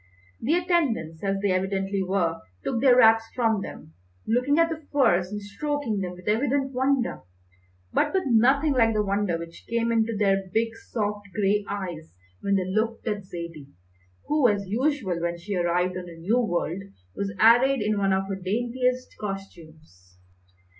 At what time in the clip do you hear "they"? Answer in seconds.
1.43-1.51, 12.55-12.65